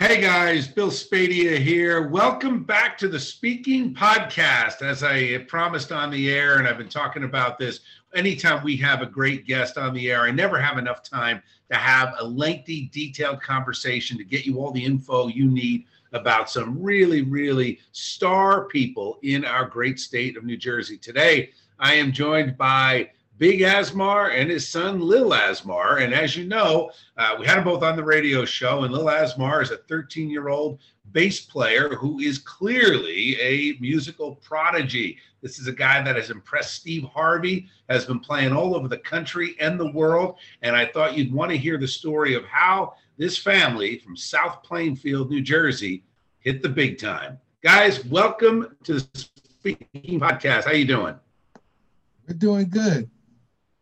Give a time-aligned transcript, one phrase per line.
[0.00, 2.08] Hey guys, Bill Spadea here.
[2.08, 4.80] Welcome back to the Speaking Podcast.
[4.80, 7.80] As I promised on the air, and I've been talking about this,
[8.14, 11.76] anytime we have a great guest on the air, I never have enough time to
[11.76, 16.82] have a lengthy, detailed conversation to get you all the info you need about some
[16.82, 20.96] really, really star people in our great state of New Jersey.
[20.96, 26.02] Today, I am joined by Big Asmar and his son Lil Asmar.
[26.02, 29.06] And as you know, uh, we had them both on the radio show, and Lil
[29.06, 30.78] Asmar is a 13 year old
[31.12, 35.16] bass player who is clearly a musical prodigy.
[35.40, 38.98] This is a guy that has impressed Steve Harvey, has been playing all over the
[38.98, 40.36] country and the world.
[40.60, 44.62] And I thought you'd want to hear the story of how this family from South
[44.62, 46.04] Plainfield, New Jersey,
[46.40, 47.38] hit the big time.
[47.62, 50.64] Guys, welcome to the Speaking Podcast.
[50.64, 51.14] How you doing?
[52.28, 53.08] We're doing good.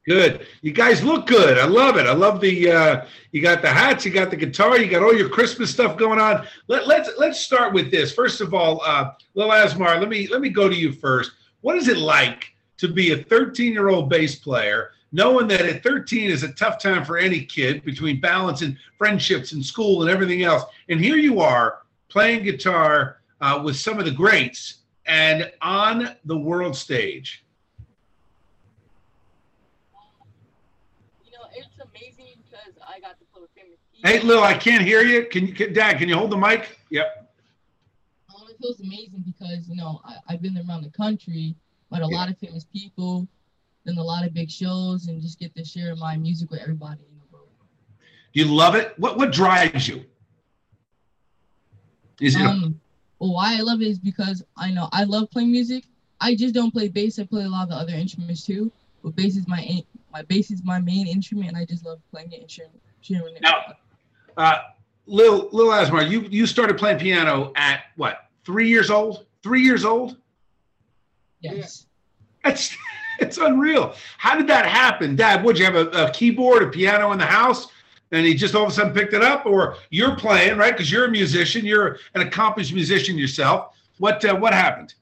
[0.08, 0.46] Good.
[0.62, 1.58] You guys look good.
[1.58, 2.06] I love it.
[2.06, 5.14] I love the uh, you got the hats, you got the guitar, you got all
[5.14, 6.46] your Christmas stuff going on.
[6.66, 8.10] Let, let's let's start with this.
[8.10, 11.32] First of all, uh, Lil Asmar, let me let me go to you first.
[11.60, 15.82] What is it like to be a 13 year old bass player, knowing that at
[15.82, 20.42] 13 is a tough time for any kid between balancing friendships and school and everything
[20.42, 26.16] else, and here you are playing guitar uh, with some of the greats and on
[26.24, 27.44] the world stage.
[32.88, 35.26] I got to play with famous Hey, Lil, I can't hear you.
[35.26, 35.98] Can you, can, Dad?
[35.98, 36.78] Can you hold the mic?
[36.90, 37.34] Yep.
[38.34, 41.54] Um, it feels amazing because you know I, have been around the country,
[41.90, 42.16] met a yeah.
[42.16, 43.26] lot of famous people,
[43.84, 47.00] done a lot of big shows, and just get to share my music with everybody
[47.00, 47.48] in the world.
[48.32, 48.94] Do you love it?
[48.98, 50.04] What what drives you?
[52.20, 52.42] Is it?
[52.42, 52.80] Um,
[53.18, 55.84] well, why I love it is because I know I love playing music.
[56.20, 57.18] I just don't play bass.
[57.18, 58.70] I play a lot of the other instruments too.
[59.02, 59.60] But bass is my
[60.12, 62.70] my bass is my main instrument, and I just love playing it and sharing,
[63.00, 63.42] sharing it.
[63.42, 63.74] Now,
[64.36, 64.58] uh,
[65.06, 68.28] Lil Lil Asmar, you you started playing piano at what?
[68.44, 69.26] Three years old?
[69.42, 70.16] Three years old?
[71.40, 71.86] Yes.
[72.44, 72.76] That's
[73.18, 73.94] it's unreal.
[74.18, 75.44] How did that happen, Dad?
[75.44, 77.68] Would you have a, a keyboard, a piano in the house?
[78.12, 80.72] and he just all of a sudden picked it up, or you're playing, right?
[80.72, 83.76] Because you're a musician, you're an accomplished musician yourself.
[83.98, 84.94] What uh, what happened?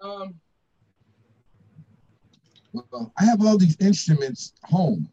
[0.00, 0.34] Um,
[2.72, 5.08] well, I have all these instruments home,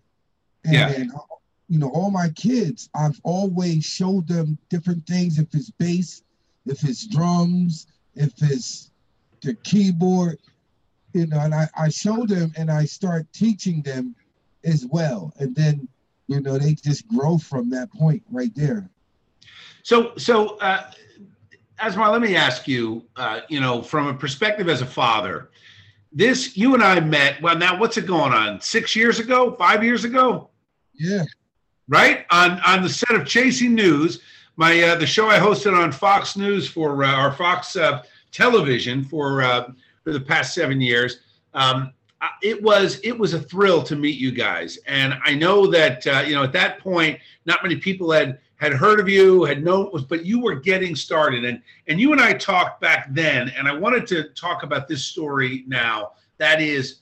[0.64, 0.90] and, yeah.
[0.90, 1.12] and
[1.70, 5.38] you know, all my kids, I've always showed them different things.
[5.38, 6.24] If it's bass,
[6.66, 8.92] if it's drums, if it's
[9.42, 10.40] the keyboard,
[11.14, 14.16] you know, and I, I show them and I start teaching them
[14.64, 15.34] as well.
[15.40, 15.88] And then,
[16.28, 18.90] you know, they just grow from that point right there.
[19.84, 20.92] So, so, uh,
[21.80, 25.50] Asmar, let me ask you, uh, you know, from a perspective as a father,
[26.12, 27.42] this you and I met.
[27.42, 28.62] Well, now what's it going on?
[28.62, 29.56] Six years ago?
[29.58, 30.50] Five years ago?
[30.94, 31.24] Yeah.
[31.88, 34.22] Right on on the set of Chasing News,
[34.56, 39.04] my uh, the show I hosted on Fox News for uh, our Fox uh, Television
[39.04, 39.72] for uh,
[40.04, 41.20] for the past seven years.
[41.54, 41.94] Um,
[42.42, 46.24] it was it was a thrill to meet you guys, and I know that uh,
[46.26, 49.92] you know at that point, not many people had had heard of you, had known
[50.10, 51.46] but you were getting started.
[51.46, 55.06] And and you and I talked back then, and I wanted to talk about this
[55.06, 56.14] story now.
[56.38, 57.00] That is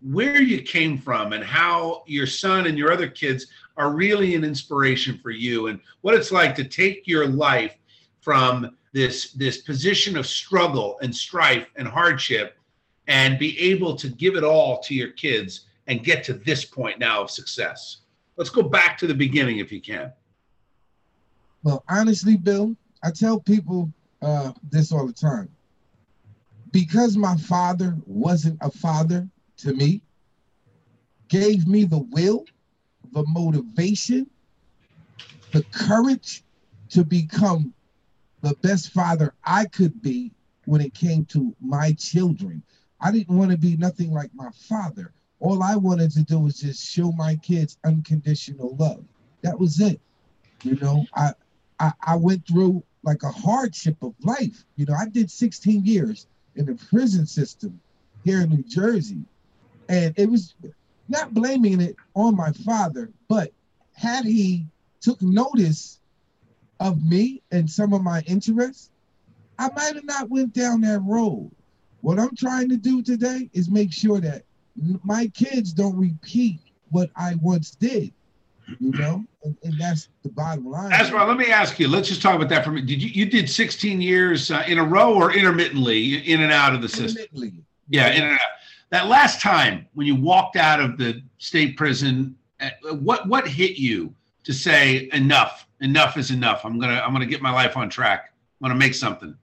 [0.00, 3.46] where you came from and how your son and your other kids
[3.76, 7.76] are really an inspiration for you and what it's like to take your life
[8.20, 12.58] from this this position of struggle and strife and hardship
[13.06, 16.98] and be able to give it all to your kids and get to this point
[16.98, 17.98] now of success.
[18.36, 20.12] Let's go back to the beginning if you can.
[21.68, 23.92] Well, honestly, Bill, I tell people
[24.22, 25.50] uh, this all the time.
[26.72, 29.28] Because my father wasn't a father
[29.58, 30.00] to me,
[31.28, 32.46] gave me the will,
[33.12, 34.30] the motivation,
[35.52, 36.42] the courage
[36.88, 37.74] to become
[38.40, 40.32] the best father I could be
[40.64, 42.62] when it came to my children.
[42.98, 45.12] I didn't want to be nothing like my father.
[45.38, 49.04] All I wanted to do was just show my kids unconditional love.
[49.42, 50.00] That was it.
[50.62, 51.34] You know, I
[51.80, 54.64] I, I went through like a hardship of life.
[54.76, 56.26] You know, I did 16 years
[56.56, 57.80] in the prison system
[58.24, 59.22] here in New Jersey.
[59.88, 60.54] And it was
[61.08, 63.52] not blaming it on my father, but
[63.94, 64.66] had he
[65.00, 66.00] took notice
[66.80, 68.90] of me and some of my interests,
[69.58, 71.50] I might have not went down that road.
[72.00, 74.44] What I'm trying to do today is make sure that
[75.02, 76.60] my kids don't repeat
[76.90, 78.12] what I once did.
[78.78, 80.90] You know, and, and that's the bottom line.
[80.90, 81.26] That's right.
[81.26, 81.88] Let me ask you.
[81.88, 82.86] Let's just talk about that for a minute.
[82.86, 86.74] Did you you did 16 years uh, in a row or intermittently in and out
[86.74, 87.22] of the system?
[87.22, 87.64] Intermittently.
[87.88, 88.40] Yeah, in and out.
[88.90, 93.78] That last time when you walked out of the state prison, uh, what what hit
[93.78, 94.14] you
[94.44, 95.66] to say enough?
[95.80, 96.64] Enough is enough.
[96.64, 98.32] I'm gonna I'm gonna get my life on track.
[98.60, 99.34] I'm gonna make something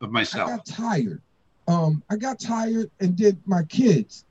[0.00, 0.50] of myself.
[0.50, 1.22] I got tired.
[1.66, 4.24] Um, I got tired and did my kids.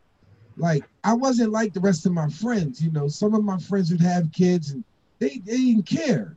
[0.58, 2.84] Like I wasn't like the rest of my friends.
[2.84, 4.84] You know, some of my friends would have kids and
[5.24, 6.36] they, they didn't care.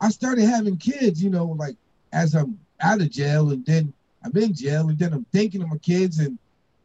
[0.00, 1.76] I started having kids, you know, like
[2.12, 3.92] as I'm out of jail and then
[4.22, 6.38] I'm in jail and then I'm thinking of my kids and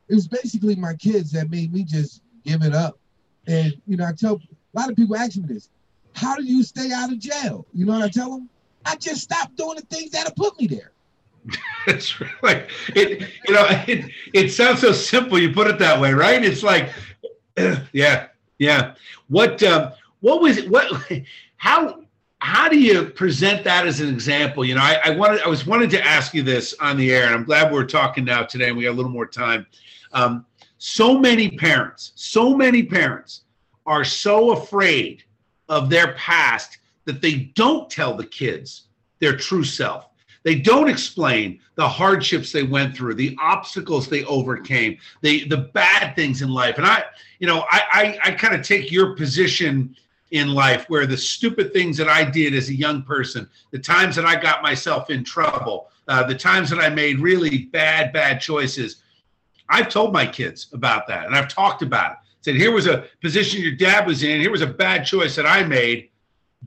[0.08, 2.98] it was basically my kids that made me just give it up.
[3.48, 5.70] And you know, I tell a lot of people ask me this:
[6.14, 7.66] How do you stay out of jail?
[7.74, 8.50] You know what I tell them?
[8.86, 10.92] I just stopped doing the things that have put me there.
[11.88, 13.28] It's really it.
[13.48, 15.40] You know, it, it sounds so simple.
[15.40, 16.46] You put it that way, right?
[16.46, 16.92] It's like,
[17.92, 18.28] yeah,
[18.60, 18.94] yeah.
[19.28, 20.70] What um, what was it?
[20.70, 20.88] What
[21.62, 22.00] how
[22.40, 24.66] how do you present that as an example?
[24.66, 27.28] You know, I, I wanted I was wanted to ask you this on the air,
[27.28, 29.68] and I'm glad we're talking now today, and we got a little more time.
[30.12, 30.44] Um,
[30.80, 33.42] so many parents, so many parents
[33.86, 35.24] are so afraid
[35.70, 38.88] of their past that they don't tell the kids
[39.20, 40.08] their true self.
[40.42, 46.16] They don't explain the hardships they went through, the obstacles they overcame, the the bad
[46.16, 46.80] things in life.
[46.80, 47.04] And I,
[47.38, 49.96] you know, I I, I kind of take your position
[50.32, 54.16] in life where the stupid things that I did as a young person, the times
[54.16, 58.42] that I got myself in trouble, uh, the times that I made really bad bad
[58.42, 59.04] choices.
[59.70, 62.18] I've told my kids about that, and I've talked about it.
[62.42, 64.42] Said here was a position your dad was in.
[64.42, 66.10] Here was a bad choice that I made.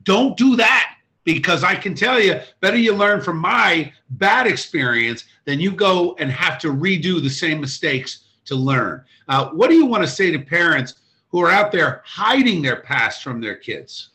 [0.03, 0.95] Don't do that
[1.25, 6.15] because I can tell you, better you learn from my bad experience than you go
[6.19, 9.03] and have to redo the same mistakes to learn.
[9.27, 10.95] Uh, what do you want to say to parents
[11.35, 14.11] who are out there hiding their past from their kids?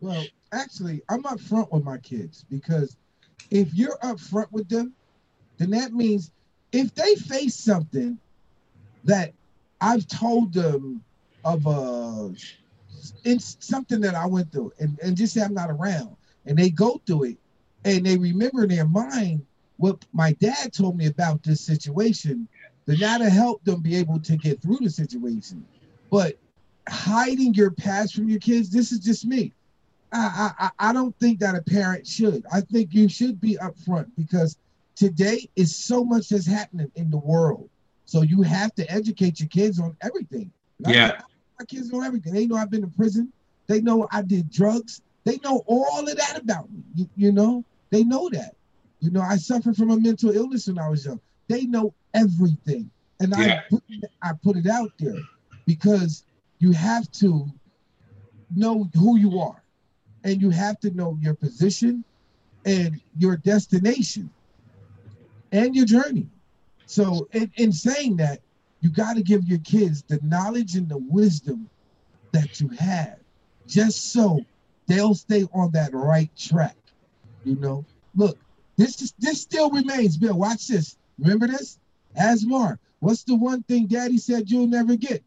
[0.00, 2.96] Well, actually, I'm up front with my kids because
[3.50, 4.94] if you're up front with them,
[5.58, 6.30] then that means
[6.72, 8.18] if they face something
[9.04, 9.34] that
[9.82, 11.04] I've told them
[11.44, 12.32] of a
[13.24, 16.70] it's something that I went through and, and just say I'm not around and they
[16.70, 17.36] go through it
[17.84, 19.44] and they remember in their mind
[19.76, 22.48] what my dad told me about this situation,
[22.86, 25.66] then that'll help them be able to get through the situation.
[26.12, 26.38] But
[26.90, 29.50] hiding your past from your kids, this is just me.
[30.12, 32.44] I, I I don't think that a parent should.
[32.52, 34.58] I think you should be upfront because
[34.94, 37.70] today is so much that's happening in the world.
[38.04, 40.52] So you have to educate your kids on everything.
[40.78, 41.22] And I- Yeah.
[41.58, 42.34] my kids know everything.
[42.34, 43.32] They know I've been in prison.
[43.68, 45.00] They know I did drugs.
[45.24, 46.82] They know all of that about me.
[46.94, 48.54] You, you know, they know that.
[49.00, 51.20] You know, I suffered from a mental illness when I was young.
[51.48, 53.62] They know everything, and Yeah.
[53.64, 53.82] I put,
[54.20, 55.16] I put it out there
[55.66, 56.24] because
[56.58, 57.46] you have to
[58.54, 59.62] know who you are,
[60.24, 62.04] and you have to know your position
[62.64, 64.30] and your destination
[65.50, 66.28] and your journey.
[66.86, 68.40] So, in, in saying that,
[68.80, 71.68] you got to give your kids the knowledge and the wisdom
[72.32, 73.16] that you have,
[73.66, 74.40] just so
[74.86, 76.76] they'll stay on that right track.
[77.44, 77.84] You know,
[78.14, 78.38] look,
[78.76, 80.16] this is this still remains.
[80.16, 80.96] Bill, watch this.
[81.18, 81.78] Remember this,
[82.16, 82.78] As Asmar.
[83.00, 85.22] What's the one thing Daddy said you'll never get?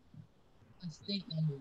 [0.85, 1.53] A state number.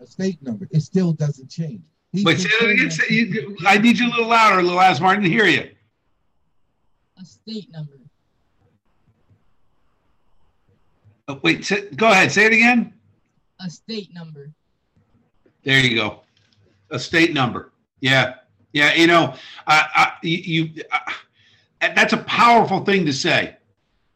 [0.00, 0.68] A state number.
[0.70, 1.80] It still doesn't change.
[2.12, 2.90] He Wait, say that again.
[2.90, 3.56] Say, you.
[3.66, 5.08] I need you a little louder, little Asmar.
[5.08, 5.70] I didn't hear you.
[7.20, 7.94] A state number.
[11.28, 12.30] Oh, wait, say, go ahead.
[12.32, 12.92] Say it again.
[13.60, 14.50] A state number.
[15.64, 16.20] There you go.
[16.90, 17.70] A state number.
[18.00, 18.34] Yeah.
[18.72, 18.92] Yeah.
[18.94, 19.34] You know,
[19.66, 20.98] uh, uh, you, you uh,
[21.80, 23.56] that's a powerful thing to say.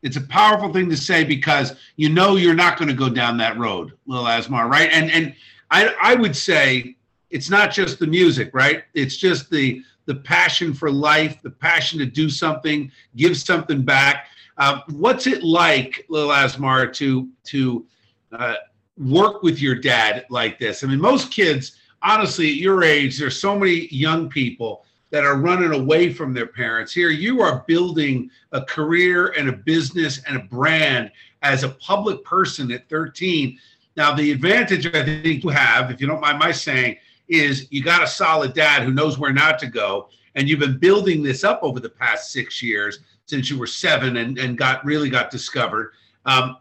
[0.02, 3.36] It's a powerful thing to say because you know you're not going to go down
[3.38, 4.90] that road, Lil Asmar, right?
[4.92, 5.34] And and
[5.70, 6.96] I I would say
[7.30, 8.84] it's not just the music, right?
[8.94, 14.28] It's just the the passion for life, the passion to do something, give something back.
[14.56, 17.84] Uh, what's it like, Lil Asmar, to to
[18.32, 18.54] uh,
[18.96, 20.82] work with your dad like this?
[20.82, 25.36] I mean, most kids, honestly, at your age, there's so many young people that are
[25.36, 26.92] running away from their parents.
[26.92, 32.24] Here, you are building a career and a business and a brand as a public
[32.24, 33.58] person at 13.
[33.96, 36.96] Now, the advantage I think you have, if you don't mind my saying,
[37.28, 40.08] is you got a solid dad who knows where not to go.
[40.34, 44.18] And you've been building this up over the past six years since you were seven
[44.18, 45.92] and, and got really got discovered.
[46.26, 46.58] Um,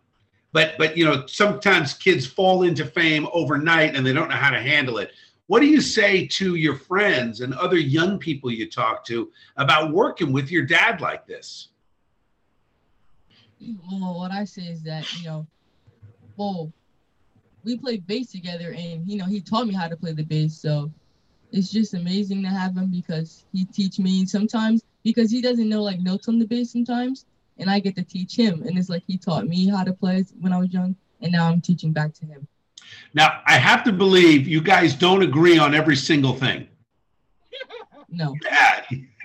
[0.56, 4.52] but but you know sometimes kids fall into fame overnight and they don't know how
[4.52, 5.12] to handle it.
[5.48, 9.92] What do you say to your friends and other young people you talk to about
[9.92, 11.70] working with your dad like this?
[13.60, 15.48] Well, what I say is that, you know,
[16.36, 16.74] well,
[17.64, 20.58] we played bass together and, you know, he taught me how to play the bass.
[20.58, 20.92] So
[21.52, 25.84] it's just amazing to have him because he teach me sometimes because he doesn't know
[25.84, 27.26] like notes on the bass sometimes
[27.58, 28.64] and I get to teach him.
[28.64, 31.48] And it's like he taught me how to play when I was young and now
[31.50, 32.48] I'm teaching back to him.
[33.14, 36.68] Now, I have to believe you guys don't agree on every single thing.
[38.10, 38.36] No.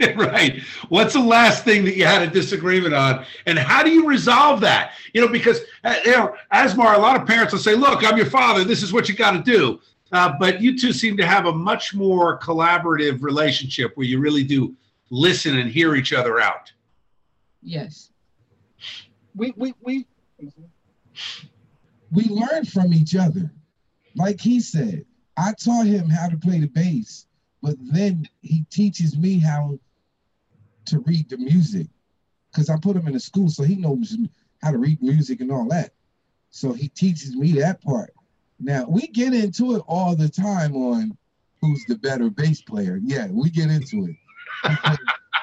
[0.00, 0.62] Yeah, right.
[0.88, 4.60] What's the last thing that you had a disagreement on, and how do you resolve
[4.62, 4.92] that?
[5.12, 8.16] You know, because uh, you know, Asmar, a lot of parents will say, "Look, I'm
[8.16, 8.64] your father.
[8.64, 9.80] This is what you got to do."
[10.12, 14.42] Uh, but you two seem to have a much more collaborative relationship where you really
[14.42, 14.74] do
[15.10, 16.72] listen and hear each other out.
[17.62, 18.10] Yes.
[19.34, 20.06] We we we
[22.10, 23.52] we learn from each other.
[24.16, 25.04] Like he said,
[25.36, 27.26] I taught him how to play the bass,
[27.62, 29.78] but then he teaches me how
[30.86, 31.86] to read the music
[32.50, 34.16] because I put him in a school so he knows
[34.62, 35.92] how to read music and all that.
[36.50, 38.12] So he teaches me that part.
[38.58, 41.16] Now we get into it all the time on
[41.60, 42.98] who's the better bass player.
[43.02, 44.16] Yeah, we get into it.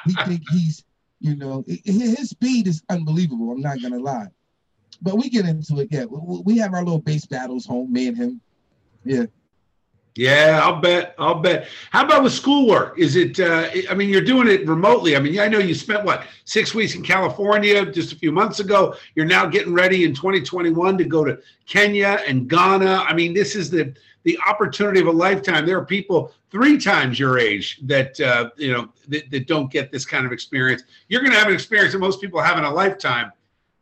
[0.05, 0.83] we think he's,
[1.19, 3.51] you know, his speed is unbelievable.
[3.51, 4.27] I'm not gonna lie
[5.01, 5.89] but we get into it.
[5.91, 8.41] Yeah, we have our little bass battles home, me and him.
[9.03, 9.25] Yeah.
[10.17, 11.13] Yeah, I'll bet.
[11.19, 11.67] I'll bet.
[11.91, 12.97] How about with schoolwork?
[12.97, 13.39] Is it?
[13.39, 15.15] Uh, I mean, you're doing it remotely.
[15.15, 18.59] I mean, I know you spent what six weeks in California just a few months
[18.59, 18.95] ago.
[19.13, 23.05] You're now getting ready in 2021 to go to Kenya and Ghana.
[23.07, 25.67] I mean, this is the the opportunity of a lifetime.
[25.67, 29.91] There are people three times your age that uh, you know that, that don't get
[29.91, 30.81] this kind of experience.
[31.09, 33.31] You're going to have an experience that most people have in a lifetime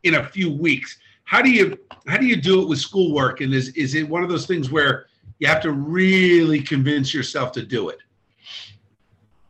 [0.06, 0.98] in a few weeks.
[1.24, 3.40] How do you how do you do it with schoolwork?
[3.40, 5.06] And is is it one of those things where
[5.40, 7.98] you have to really convince yourself to do it?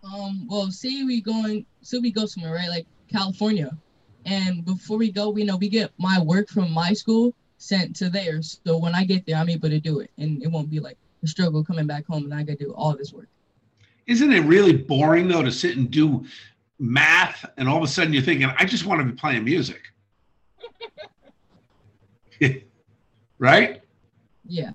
[0.03, 2.71] Um well say we going so we go somewhere right?
[2.71, 3.77] Like california.
[4.25, 8.09] And before we go we know we get my work from my school sent to
[8.09, 8.61] theirs.
[8.67, 10.11] So when i get there i'm able to do it.
[10.17, 12.97] And it won't be like a struggle coming back home and i gotta do all
[12.97, 13.29] this work.
[14.07, 16.25] Isn't it really boring though to sit and do
[16.79, 19.81] math and all of a sudden you're thinking i just want to be playing music
[23.39, 23.83] right?
[24.47, 24.71] Yeah.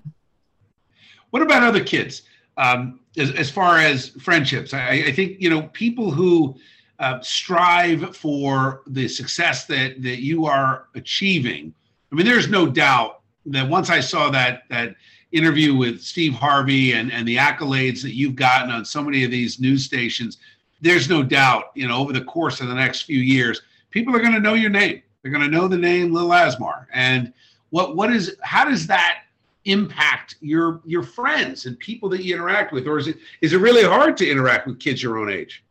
[1.30, 2.22] What about other kids?
[2.56, 6.56] Um, as, as far as friendships, I, I think you know people who
[6.98, 11.74] uh, strive for the success that that you are achieving.
[12.10, 14.94] I mean, there's no doubt that once I saw that that
[15.32, 19.30] interview with Steve Harvey and and the accolades that you've gotten on so many of
[19.30, 20.38] these news stations,
[20.80, 24.20] there's no doubt, you know, over the course of the next few years, people are
[24.20, 25.02] going to know your name.
[25.22, 27.32] They're going to know the name Lil Asmar, and
[27.70, 29.22] what what is how does that
[29.64, 33.58] impact your your friends and people that you interact with, or is it is it
[33.58, 35.64] really hard to interact with kids your own age?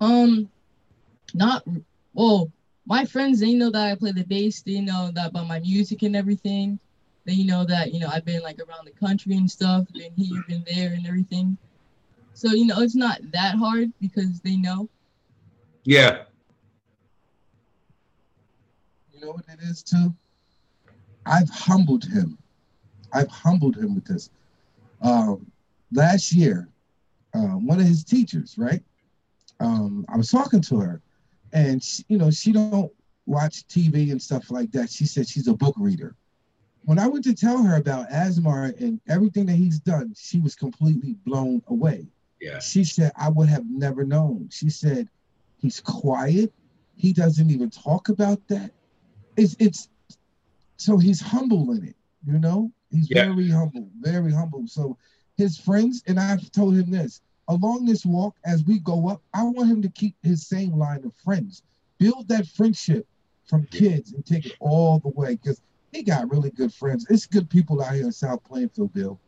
[0.00, 0.50] Um,
[1.34, 1.64] not
[2.14, 2.50] well.
[2.86, 4.62] My friends, they know that I play the bass.
[4.62, 6.78] They know that about my music and everything.
[7.26, 10.42] They know that you know I've been like around the country and stuff, been here,
[10.48, 11.58] been there, and everything.
[12.32, 14.88] So you know it's not that hard because they know.
[15.84, 16.22] Yeah.
[19.18, 20.14] You know what it is too.
[21.26, 22.38] I've humbled him.
[23.12, 24.30] I've humbled him with this.
[25.02, 25.50] Um,
[25.90, 26.68] last year,
[27.34, 28.80] uh, one of his teachers, right?
[29.58, 31.02] Um, I was talking to her,
[31.52, 32.92] and she, you know she don't
[33.26, 34.88] watch TV and stuff like that.
[34.88, 36.14] She said she's a book reader.
[36.84, 40.54] When I went to tell her about Asmar and everything that he's done, she was
[40.54, 42.06] completely blown away.
[42.40, 42.60] Yeah.
[42.60, 44.48] She said, I would have never known.
[44.52, 45.08] She said,
[45.60, 46.52] he's quiet.
[46.94, 48.70] He doesn't even talk about that.
[49.38, 49.88] It's it's
[50.76, 52.70] so he's humble in it, you know.
[52.90, 53.26] He's yeah.
[53.26, 54.66] very humble, very humble.
[54.66, 54.98] So
[55.36, 59.22] his friends and I've told him this along this walk as we go up.
[59.32, 61.62] I want him to keep his same line of friends,
[61.98, 63.06] build that friendship
[63.46, 67.06] from kids and take it all the way because he got really good friends.
[67.08, 69.18] It's good people out here in South Plainfield, Bill.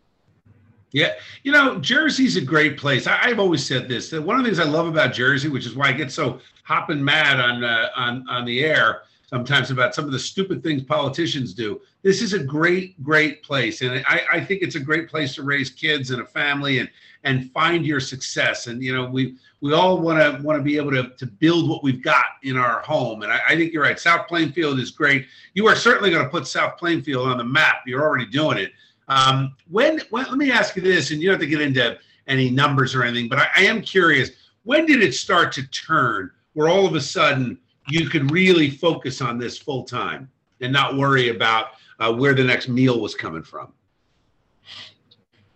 [0.92, 1.12] Yeah,
[1.44, 3.06] you know, Jersey's a great place.
[3.06, 4.10] I, have always said this.
[4.10, 6.40] That one of the things I love about Jersey, which is why I get so
[6.64, 10.82] hopping mad on uh, on on the air, sometimes about some of the stupid things
[10.82, 11.80] politicians do.
[12.02, 15.44] This is a great, great place, and I, I think it's a great place to
[15.44, 16.90] raise kids and a family and
[17.22, 18.66] and find your success.
[18.66, 21.68] And you know, we we all want to want to be able to to build
[21.68, 23.22] what we've got in our home.
[23.22, 24.00] And I, I think you're right.
[24.00, 25.26] South Plainfield is great.
[25.54, 27.82] You are certainly going to put South Plainfield on the map.
[27.86, 28.72] You're already doing it.
[29.06, 31.98] Um, when, when let me ask you this, and you don't have to get into
[32.26, 34.30] any numbers or anything, but I, I am curious.
[34.64, 36.32] When did it start to turn?
[36.54, 37.58] Where all of a sudden
[37.90, 40.30] you could really focus on this full time
[40.60, 43.72] and not worry about uh, where the next meal was coming from.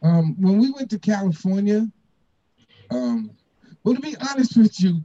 [0.02, 1.88] Um, when we went to California,
[2.90, 3.30] um,
[3.82, 5.02] well, to be honest with you,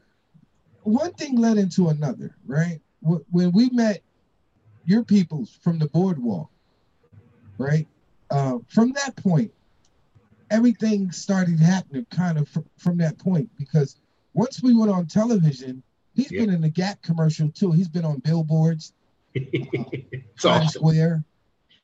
[0.83, 2.81] one thing led into another, right?
[3.01, 4.01] When we met
[4.86, 6.50] your peoples from the boardwalk,
[7.57, 7.88] right?
[8.31, 9.51] Uh, from that point,
[10.50, 13.98] everything started happening kind of fr- from that point because
[14.33, 15.83] once we went on television,
[16.19, 16.45] he's yep.
[16.45, 17.71] been in the Gap commercial too.
[17.71, 18.93] He's been on billboards,
[19.35, 20.67] uh, it's awesome.
[20.69, 21.23] Square.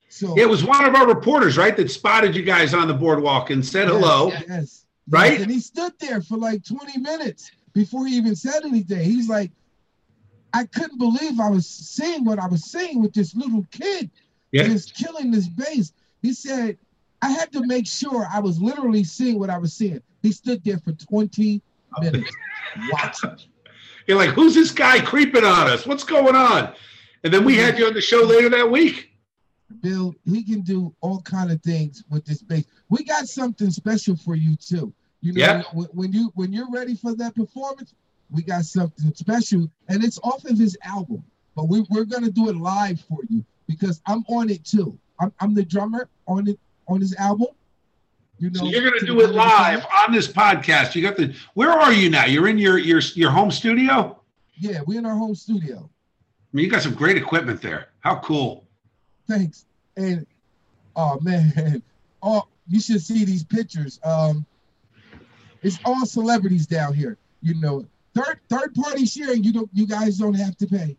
[0.09, 3.49] So it was one of our reporters, right, that spotted you guys on the boardwalk
[3.49, 4.31] and said yes, hello.
[4.47, 4.85] Yes.
[5.09, 5.33] Right.
[5.33, 9.03] Yes, and he stood there for like 20 minutes before he even said anything.
[9.03, 9.51] He's like,
[10.53, 14.09] I couldn't believe I was seeing what I was seeing with this little kid
[14.51, 14.63] yeah.
[14.63, 15.91] just killing this bass.
[16.21, 16.77] He said,
[17.21, 20.01] I had to make sure I was literally seeing what I was seeing.
[20.21, 21.61] He stood there for 20
[22.01, 22.31] minutes
[22.91, 23.37] watching.
[24.07, 25.85] You're like, who's this guy creeping on us?
[25.85, 26.74] What's going on?
[27.24, 27.65] And then we mm-hmm.
[27.65, 29.12] had you on the show later that week.
[29.81, 32.65] Bill, he can do all kind of things with this bass.
[32.89, 34.93] We got something special for you too.
[35.21, 35.63] You know, yeah.
[35.74, 37.95] when, when you when you're ready for that performance,
[38.29, 41.24] we got something special, and it's off of his album.
[41.55, 44.97] But we, we're gonna do it live for you because I'm on it too.
[45.19, 47.47] I'm, I'm the drummer on it on his album.
[48.37, 50.93] You know, so you're gonna do it live on this podcast.
[50.93, 51.33] You got the.
[51.53, 52.25] Where are you now?
[52.25, 54.21] You're in your your your home studio.
[54.55, 55.77] Yeah, we're in our home studio.
[55.77, 57.89] I mean, you got some great equipment there.
[58.01, 58.67] How cool!
[59.27, 59.65] Thanks.
[59.95, 60.27] And
[60.97, 61.81] oh man,
[62.23, 63.99] oh you should see these pictures.
[64.03, 64.45] Um,
[65.61, 67.17] it's all celebrities down here.
[67.41, 69.45] You know, third third party sharing.
[69.45, 69.69] You don't.
[69.73, 70.97] You guys don't have to pay.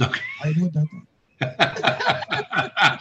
[0.00, 0.20] Okay.
[0.42, 1.02] I know about that.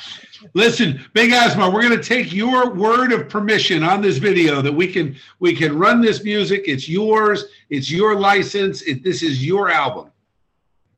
[0.54, 4.72] Listen, Big Asmar, we're going to take your word of permission on this video that
[4.72, 6.64] we can we can run this music.
[6.66, 7.46] It's yours.
[7.70, 8.82] It's your license.
[8.84, 10.12] It, this is your album.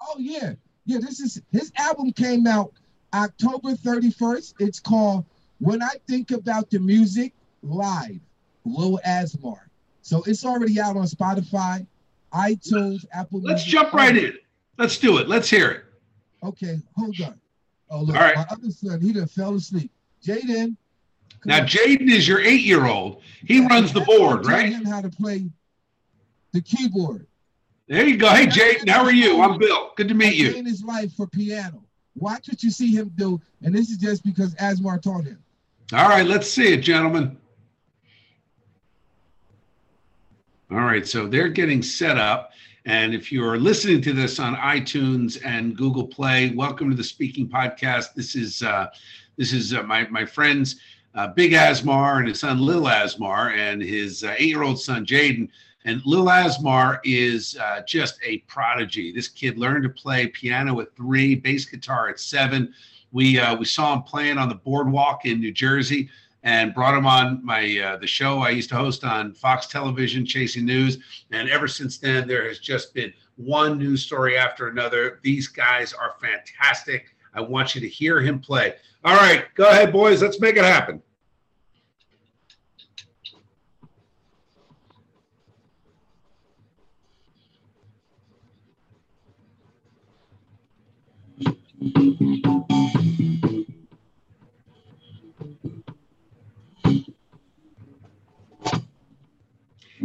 [0.02, 0.54] Oh yeah,
[0.86, 1.00] yeah.
[1.00, 2.72] This is his album came out
[3.14, 4.54] October 31st.
[4.60, 5.26] It's called
[5.60, 7.34] When I Think About the Music
[7.64, 8.20] Live,
[8.66, 9.60] Lil Asmar.
[10.04, 11.86] So it's already out on Spotify,
[12.34, 13.42] iTunes, Apple.
[13.42, 13.72] Let's Music.
[13.72, 14.38] jump right in.
[14.78, 15.28] Let's do it.
[15.28, 15.86] Let's hear it.
[16.44, 17.40] Okay, hold on.
[17.90, 18.36] Oh look, All right.
[18.36, 19.92] my other son, he done fell asleep.
[20.26, 20.76] Jaden.
[21.46, 23.22] Now Jaden is your eight-year-old.
[23.46, 24.72] He yeah, runs the board, right?
[24.72, 25.50] Him how to play
[26.54, 27.28] the keyboard.
[27.88, 28.30] There you go.
[28.30, 29.42] Hey Jaden, how are you?
[29.42, 29.92] I'm Bill.
[29.96, 30.54] Good to meet you.
[30.54, 31.84] In his life for piano.
[32.16, 35.42] Watch what you see him do, and this is just because Asmar taught him.
[35.94, 37.38] All right, let's see it, gentlemen.
[40.70, 42.52] All right, so they're getting set up.
[42.86, 47.48] And if you're listening to this on iTunes and Google Play, welcome to the Speaking
[47.48, 48.16] Podcast.
[48.16, 48.88] This is uh,
[49.38, 50.78] this is uh, my my friends
[51.14, 55.48] uh, Big Asmar and his son Lil Asmar and his uh, eight-year-old son Jaden.
[55.86, 59.12] And Lil Asmar is uh, just a prodigy.
[59.12, 62.74] This kid learned to play piano at three, bass guitar at seven.
[63.12, 66.10] We uh, we saw him playing on the boardwalk in New Jersey
[66.44, 70.26] and brought him on my uh, the show I used to host on Fox Television,
[70.26, 70.98] Chasing News.
[71.32, 75.20] And ever since then, there has just been one news story after another.
[75.24, 77.16] These guys are fantastic.
[77.34, 78.76] I want you to hear him play.
[79.04, 80.22] All right, go ahead, boys.
[80.22, 81.02] Let's make it happen.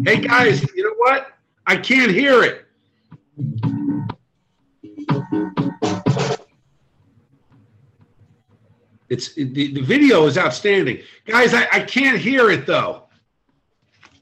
[0.04, 1.32] Hey guys, you know what?
[1.66, 2.66] I can't hear it.
[9.08, 11.00] It's the, the video is outstanding.
[11.24, 13.04] Guys, I, I can't hear it though.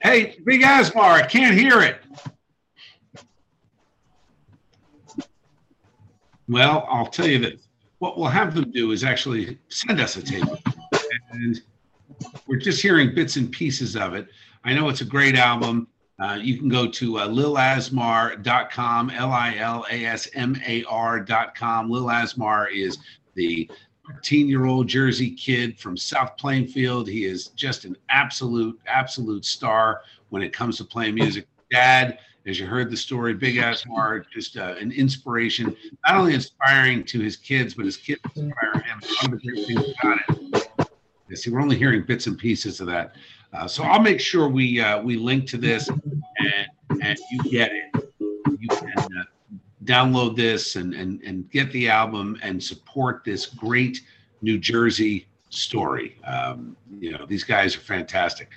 [0.00, 2.00] Hey, Big Asmar, I can't hear it.
[6.48, 7.66] Well, I'll tell you this.
[7.98, 10.44] What we'll have them do is actually send us a tape.
[11.32, 11.60] And
[12.46, 14.28] we're just hearing bits and pieces of it.
[14.64, 15.88] I know it's a great album.
[16.18, 21.90] Uh, you can go to uh, lilasmar.com, L I L A S M A R.com.
[21.90, 22.98] Lil Asmar is
[23.35, 23.68] the
[24.09, 27.09] 13 year old Jersey kid from South Plainfield.
[27.09, 31.46] He is just an absolute, absolute star when it comes to playing music.
[31.70, 37.05] Dad, as you heard the story, Big Asmar, just uh, an inspiration, not only inspiring
[37.05, 39.00] to his kids, but his kids inspire him.
[39.22, 41.38] One of the great things about it.
[41.38, 43.16] See, we're only hearing bits and pieces of that.
[43.54, 46.68] Uh, so I'll make sure we uh, we link to this and
[47.02, 48.12] and you get it.
[48.58, 49.24] You can uh,
[49.84, 54.00] download this and, and and get the album and support this great
[54.42, 56.18] New Jersey story.
[56.24, 58.50] Um, you know these guys are fantastic.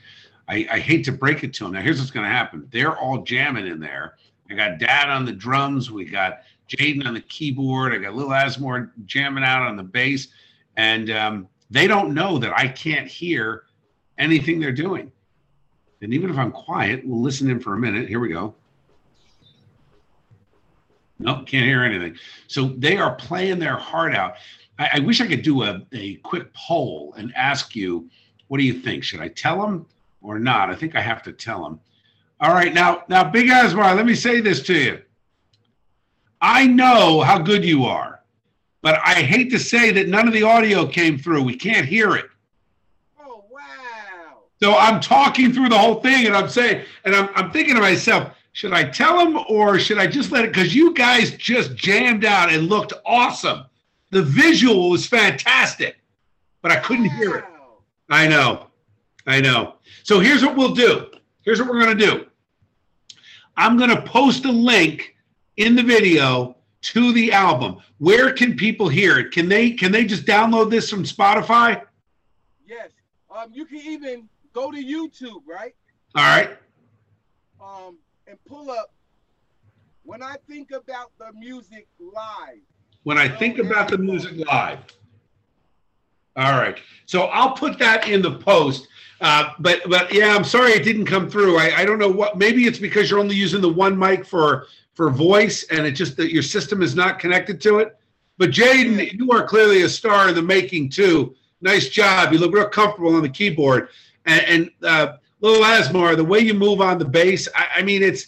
[0.49, 1.73] I, I hate to break it to them.
[1.73, 2.67] Now here's what's going to happen.
[2.71, 4.15] They're all jamming in there.
[4.49, 5.91] I got Dad on the drums.
[5.91, 7.93] We got Jaden on the keyboard.
[7.93, 10.29] I got Lil Asmar jamming out on the bass,
[10.77, 13.63] and um, they don't know that I can't hear
[14.17, 15.12] anything they're doing.
[16.01, 18.08] And even if I'm quiet, we'll listen in for a minute.
[18.08, 18.53] Here we go.
[21.19, 22.15] Nope, can't hear anything.
[22.47, 24.36] So they are playing their heart out.
[24.77, 28.10] I, I wish I could do a, a quick poll and ask you,
[28.47, 29.03] what do you think?
[29.03, 29.88] Should I tell them
[30.21, 30.69] or not?
[30.69, 31.80] I think I have to tell them.
[32.39, 35.01] All right, now, now, Big Asmar, let me say this to you.
[36.39, 38.21] I know how good you are,
[38.84, 41.41] but I hate to say that none of the audio came through.
[41.41, 42.25] We can't hear it.
[44.62, 47.82] So I'm talking through the whole thing, and I'm saying, and I'm, I'm thinking to
[47.82, 50.52] myself, should I tell him or should I just let it?
[50.52, 53.65] Because you guys just jammed out and looked awesome.
[54.10, 55.98] The visual was fantastic,
[56.63, 57.46] but I couldn't hear it.
[58.10, 58.67] I know,
[59.28, 59.76] I know.
[60.04, 61.12] So here's what we'll do.
[61.41, 62.26] Here's what we're gonna do.
[63.58, 65.15] I'm gonna post a link
[65.58, 67.78] in the video to the album.
[68.00, 69.32] Where can people hear it?
[69.32, 71.84] Can they can they just download this from Spotify?
[72.65, 72.89] Yes.
[73.30, 75.76] Um, you can even go to YouTube, right?
[76.15, 76.58] All right.
[77.62, 78.91] Um, and pull up
[80.04, 82.62] when I think about the music live.
[83.04, 84.80] When I think about the music live.
[86.36, 86.80] All right.
[87.06, 88.88] So I'll put that in the post.
[89.22, 91.58] Uh, but but yeah, I'm sorry it didn't come through.
[91.58, 92.38] I, I don't know what.
[92.38, 96.17] Maybe it's because you're only using the one mic for for voice, and it just
[96.17, 97.98] that your system is not connected to it.
[98.38, 101.36] But Jaden, you are clearly a star in the making too.
[101.62, 102.32] Nice job.
[102.32, 103.89] You look real comfortable on the keyboard.
[104.27, 108.03] And, and uh, Lil Asmar, the way you move on the bass, I, I mean,
[108.03, 108.25] it's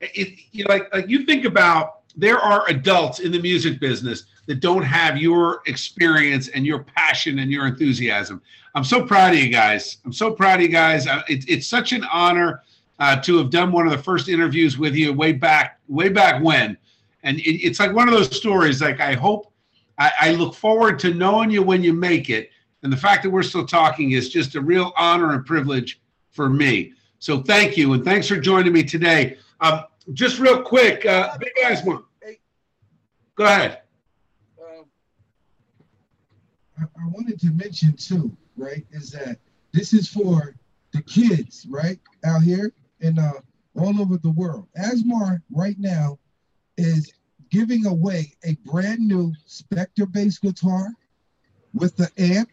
[0.00, 4.26] it, you know, like like you think about there are adults in the music business
[4.46, 8.42] that don't have your experience and your passion and your enthusiasm.
[8.74, 9.98] I'm so proud of you guys.
[10.04, 11.06] I'm so proud of you guys.
[11.28, 12.62] It, it's such an honor
[12.98, 16.42] uh, to have done one of the first interviews with you way back, way back
[16.42, 16.76] when.
[17.22, 18.80] And it, it's like one of those stories.
[18.80, 19.52] Like I hope,
[19.98, 22.50] I, I look forward to knowing you when you make it.
[22.82, 26.48] And the fact that we're still talking is just a real honor and privilege for
[26.48, 26.92] me.
[27.18, 29.36] So thank you, and thanks for joining me today.
[29.60, 31.52] Um, just real quick, uh, big
[31.84, 32.02] one.
[33.36, 33.82] Go ahead.
[34.60, 34.84] Um,
[36.78, 39.38] I, I wanted to mention too, right, is that
[39.72, 40.54] this is for
[40.92, 43.32] the kids, right, out here and uh,
[43.76, 44.66] all over the world.
[44.76, 46.18] Asmar right now
[46.76, 47.12] is
[47.50, 50.88] giving away a brand new Spector bass guitar
[51.74, 52.50] with the amp,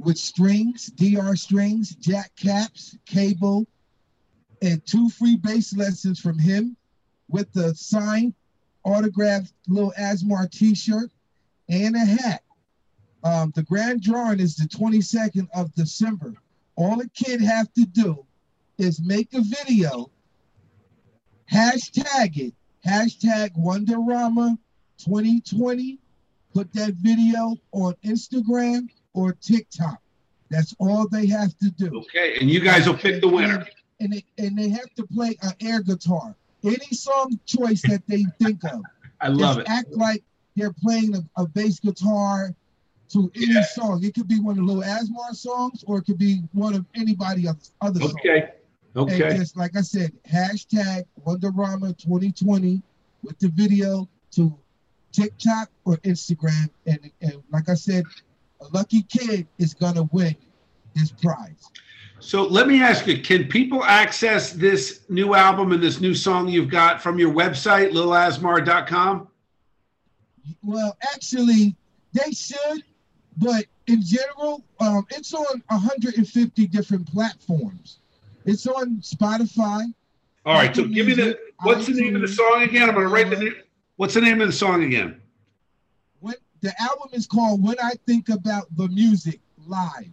[0.00, 3.66] with strings, DR strings, jack caps, cable,
[4.62, 6.76] and two free bass lessons from him
[7.28, 8.34] with the signed
[8.82, 11.10] autographed little Asmar t-shirt
[11.68, 12.42] and a hat.
[13.22, 16.32] Um, the grand drawing is the 22nd of December.
[16.76, 18.24] All a kid have to do
[18.78, 20.10] is make a video,
[21.52, 22.54] hashtag it,
[22.86, 24.56] hashtag Wonderama
[25.04, 25.98] 2020,
[26.54, 30.00] put that video on Instagram or TikTok.
[30.50, 32.00] That's all they have to do.
[32.00, 33.66] Okay, and you guys will pick the winner.
[34.00, 36.34] And they, and they have to play an air guitar.
[36.64, 38.82] Any song choice that they think of.
[39.20, 39.68] I love it.
[39.68, 40.22] Act like
[40.56, 42.54] they're playing a, a bass guitar
[43.10, 43.62] to any Yeah.
[43.62, 44.02] song.
[44.02, 47.46] It could be one of Lil Asmar songs, or it could be one of anybody
[47.46, 48.14] else other songs.
[48.20, 48.48] Okay,
[48.96, 49.36] And okay.
[49.36, 52.82] just like I said, hashtag Wonderama 2020
[53.22, 54.56] with the video to
[55.12, 56.70] TikTok or Instagram.
[56.86, 58.04] And, and like I said,
[58.60, 60.36] a lucky kid is gonna win
[60.94, 61.70] this prize.
[62.20, 66.48] So let me ask you: Can people access this new album and this new song
[66.48, 69.28] you've got from your website, lilasmar.com?
[70.62, 71.76] Well, actually,
[72.12, 72.84] they should,
[73.38, 77.98] but in general, um, it's on 150 different platforms.
[78.44, 79.92] It's on Spotify.
[80.46, 80.74] All right.
[80.74, 82.88] So give me the what's the name of the song again?
[82.88, 83.54] I'm going to write the name.
[83.96, 85.19] What's the name of the song again?
[86.60, 90.10] The album is called "When I Think About the Music Live."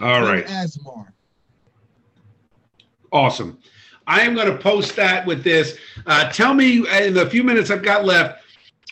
[0.00, 0.46] All right.
[0.46, 1.08] Asmar.
[3.10, 3.58] Awesome.
[4.06, 5.76] I am going to post that with this.
[6.06, 8.42] Uh, tell me in the few minutes I've got left,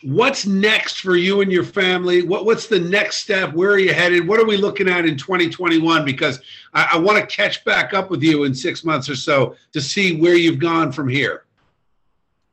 [0.03, 2.23] what's next for you and your family?
[2.23, 3.55] What, what's the next step?
[3.55, 4.29] Where are you headed?
[4.29, 6.05] What are we looking at in 2021?
[6.05, 6.41] Because
[6.75, 9.81] I, I want to catch back up with you in six months or so to
[9.81, 11.45] see where you've gone from here.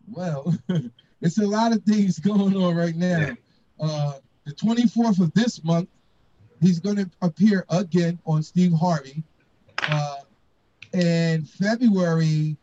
[0.10, 0.56] Well,
[1.24, 3.30] it's a lot of things going on right now.
[3.80, 4.14] Uh,
[4.46, 5.90] the 24th of this month,
[6.62, 9.24] he's going to appear again on Steve Harvey.
[9.80, 10.18] Uh,
[10.94, 12.56] and February,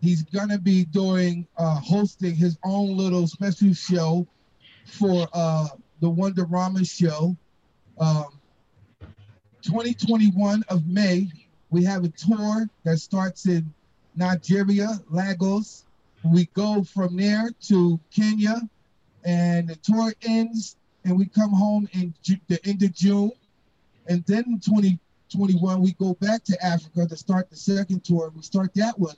[0.00, 4.26] he's going to be doing uh, hosting his own little special show
[4.86, 5.68] for uh,
[6.00, 7.36] the Wonderama show.
[7.98, 8.26] Um,
[9.62, 11.28] 2021 of May,
[11.68, 13.72] we have a tour that starts in
[14.16, 15.84] Nigeria, Lagos.
[16.24, 18.60] We go from there to Kenya,
[19.24, 23.32] and the tour ends, and we come home in Ju- the end of June.
[24.06, 28.32] And then in 2021, we go back to Africa to start the second tour.
[28.34, 29.16] We start that one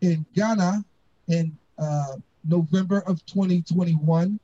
[0.00, 0.84] in Ghana
[1.28, 4.38] in uh, November of 2021.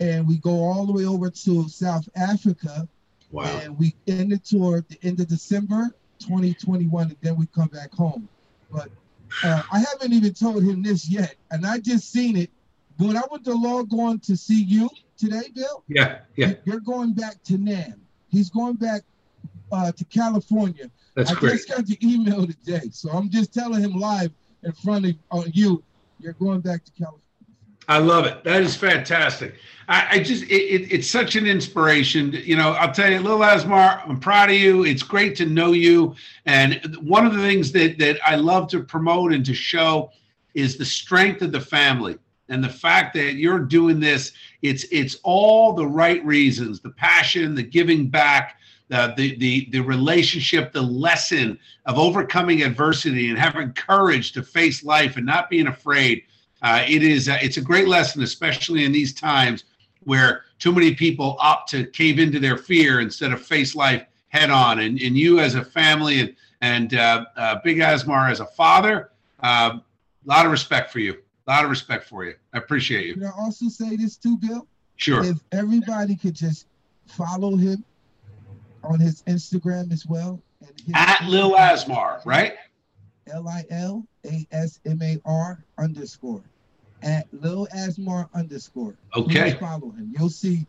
[0.00, 2.88] And we go all the way over to South Africa.
[3.30, 3.44] Wow.
[3.62, 7.68] And we end the tour at the end of December 2021, and then we come
[7.68, 8.28] back home.
[8.70, 8.90] But
[9.42, 12.50] uh, I haven't even told him this yet, and I just seen it.
[12.98, 17.14] When I went to log on to see you today, Bill, Yeah, yeah, you're going
[17.14, 17.94] back to Nam.
[18.28, 19.02] He's going back
[19.70, 20.90] uh, to California.
[21.14, 21.52] that's I great.
[21.52, 24.30] just got the email today, so I'm just telling him live
[24.62, 25.82] in front of uh, you.
[26.20, 27.21] You're going back to California.
[27.88, 28.44] I love it.
[28.44, 29.54] That is fantastic.
[29.88, 32.32] I, I just, it, it, it's such an inspiration.
[32.32, 34.84] You know, I'll tell you, Lil Asmar, I'm proud of you.
[34.84, 36.14] It's great to know you.
[36.46, 40.12] And one of the things that, that I love to promote and to show
[40.54, 42.18] is the strength of the family
[42.48, 44.32] and the fact that you're doing this.
[44.62, 49.80] It's, it's all the right reasons, the passion, the giving back, the, the, the, the
[49.80, 55.66] relationship, the lesson of overcoming adversity and having courage to face life and not being
[55.66, 56.22] afraid.
[56.62, 59.64] Uh, it is uh, it's a great lesson, especially in these times
[60.04, 64.50] where too many people opt to cave into their fear instead of face life head
[64.50, 64.80] on.
[64.80, 69.10] And, and you as a family and and uh, uh, Big Asmar as a father,
[69.42, 69.80] a
[70.24, 71.18] lot of respect for you.
[71.46, 72.34] A lot of respect for you.
[72.52, 73.14] I appreciate you.
[73.14, 74.66] Can I also say this too, Bill?
[74.96, 75.24] Sure.
[75.24, 76.66] If everybody could just
[77.06, 77.84] follow him
[78.84, 80.40] on his Instagram as well.
[80.94, 82.54] At Lil Asmar, right?
[83.28, 86.42] L I L A S M A R underscore.
[87.02, 88.94] At Lil Asmar underscore.
[89.16, 89.52] Okay.
[89.60, 90.12] Follow him.
[90.16, 90.66] You'll see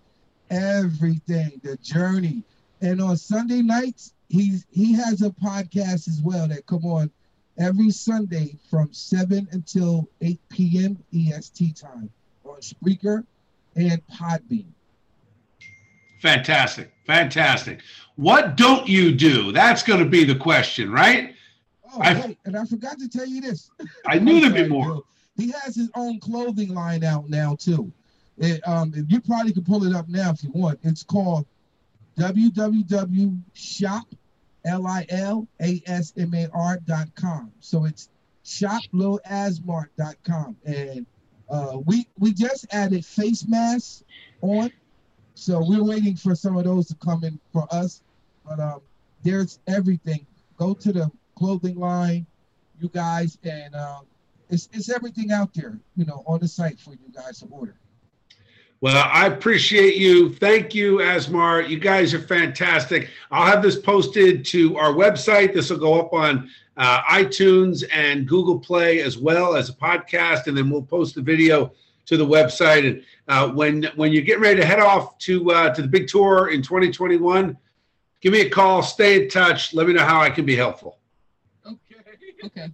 [0.49, 2.43] everything, the journey.
[2.81, 7.11] And on Sunday nights, he's he has a podcast as well that come on
[7.59, 10.97] every Sunday from 7 until 8 p.m.
[11.13, 12.09] EST time
[12.43, 13.23] on Spreaker
[13.75, 14.65] and Podbean.
[16.21, 16.91] Fantastic.
[17.05, 17.81] Fantastic.
[18.15, 19.51] What don't you do?
[19.51, 21.35] That's going to be the question, right?
[21.93, 23.69] Oh, I- wait, and I forgot to tell you this.
[24.07, 24.85] I knew there'd be more.
[24.85, 25.05] Bill.
[25.35, 27.91] He has his own clothing line out now too.
[28.37, 30.79] It, um, you probably can pull it up now if you want.
[30.83, 31.45] It's called
[32.17, 34.07] www.shop
[34.65, 37.51] l i l a s m a r dot com.
[37.59, 38.09] So it's
[38.45, 41.05] shoplilasmar.com, and
[41.49, 44.03] uh, we we just added face masks
[44.41, 44.71] on,
[45.35, 48.01] so we're waiting for some of those to come in for us.
[48.47, 48.81] But um,
[49.23, 50.25] there's everything.
[50.57, 52.25] Go to the clothing line,
[52.79, 54.05] you guys, and um,
[54.53, 57.75] it's it's everything out there, you know, on the site for you guys to order.
[58.81, 60.33] Well, I appreciate you.
[60.33, 61.67] Thank you, Asmar.
[61.67, 63.09] You guys are fantastic.
[63.31, 65.53] I'll have this posted to our website.
[65.53, 70.47] This will go up on uh, iTunes and Google Play as well as a podcast,
[70.47, 71.71] and then we'll post the video
[72.05, 72.87] to the website.
[72.87, 76.07] And uh, when when you're getting ready to head off to uh, to the big
[76.07, 77.57] tour in 2021,
[78.21, 78.83] give me a call.
[78.83, 79.73] Stay in touch.
[79.73, 80.99] Let me know how I can be helpful.
[81.65, 81.79] Okay.
[82.45, 82.67] Okay.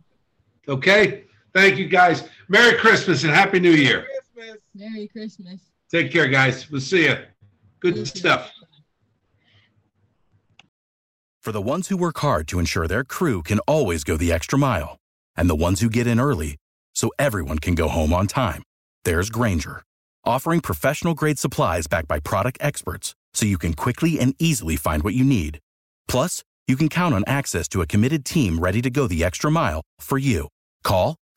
[0.68, 1.29] Okay.
[1.54, 2.28] Thank you, guys.
[2.48, 4.06] Merry Christmas and Happy New Year.
[4.76, 5.60] Merry Christmas.
[5.92, 6.70] Take care, guys.
[6.70, 7.18] We'll see you.
[7.80, 8.52] Good stuff.
[11.42, 14.60] For the ones who work hard to ensure their crew can always go the extra
[14.60, 14.98] mile,
[15.36, 16.58] and the ones who get in early
[16.94, 18.62] so everyone can go home on time,
[19.06, 19.82] there's Grainger,
[20.26, 25.02] offering professional grade supplies backed by product experts so you can quickly and easily find
[25.02, 25.60] what you need.
[26.08, 29.50] Plus, you can count on access to a committed team ready to go the extra
[29.50, 30.50] mile for you.
[30.84, 31.16] Call,